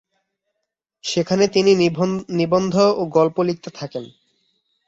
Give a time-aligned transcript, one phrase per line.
[1.03, 1.71] সেখানে তিনি
[2.31, 4.05] নিবন্ধ ও গল্প লিখতে থাকেন।